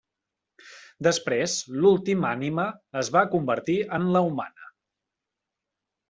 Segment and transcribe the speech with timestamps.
[1.07, 2.65] Després l'última ànima
[3.01, 4.71] es va convertir en la humana.